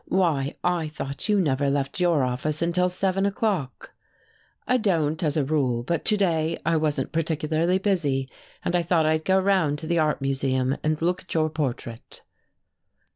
Why, 0.07 0.55
I 0.63 0.87
thought 0.87 1.29
you 1.29 1.39
never 1.39 1.69
left 1.69 1.99
your 1.99 2.23
office 2.23 2.63
until 2.63 2.89
seven 2.89 3.23
o'clock." 3.23 3.93
"I 4.65 4.77
don't, 4.77 5.21
as 5.21 5.37
a 5.37 5.45
rule, 5.45 5.83
but 5.83 6.03
to 6.05 6.17
day 6.17 6.57
I 6.65 6.75
wasn't 6.75 7.11
particularly 7.11 7.77
busy, 7.77 8.27
and 8.65 8.75
I 8.75 8.81
thought 8.81 9.05
I'd 9.05 9.25
go 9.25 9.39
round 9.39 9.77
to 9.77 9.85
the 9.85 9.99
Art 9.99 10.19
Museum 10.19 10.75
and 10.83 10.99
look 11.03 11.21
at 11.21 11.35
your 11.35 11.51
portrait." 11.51 12.23